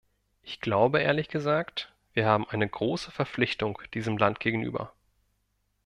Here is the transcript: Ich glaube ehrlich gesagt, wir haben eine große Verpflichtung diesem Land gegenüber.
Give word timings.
Ich 0.41 0.59
glaube 0.61 0.99
ehrlich 1.01 1.27
gesagt, 1.27 1.93
wir 2.13 2.25
haben 2.25 2.49
eine 2.49 2.67
große 2.67 3.11
Verpflichtung 3.11 3.79
diesem 3.93 4.17
Land 4.17 4.39
gegenüber. 4.39 4.93